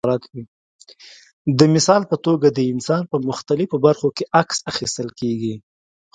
[1.59, 5.55] د مثال په توګه د انسان په مختلفو برخو کې عکس اخیستل کېږي.